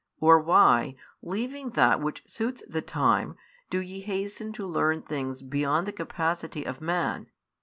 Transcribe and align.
Or 0.19 0.39
why, 0.39 0.95
leaving 1.21 1.69
that 1.73 1.99
which 2.01 2.23
suits 2.25 2.63
the 2.67 2.81
time, 2.81 3.35
do 3.69 3.79
ye 3.79 3.99
hasten 3.99 4.51
to 4.53 4.65
learn 4.65 5.03
things 5.03 5.43
beyond 5.43 5.85
the 5.85 5.93
capacity 5.93 6.63
of 6.65 6.81
man? 6.81 7.29